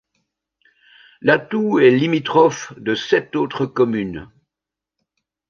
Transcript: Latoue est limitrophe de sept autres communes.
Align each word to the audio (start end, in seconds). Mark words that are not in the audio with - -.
Latoue 1.21 1.77
est 1.79 1.91
limitrophe 1.91 2.73
de 2.77 2.95
sept 2.95 3.35
autres 3.35 3.67
communes. 3.67 4.31